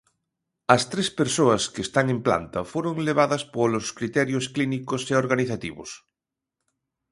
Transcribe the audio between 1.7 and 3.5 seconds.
que están en planta, foron levadas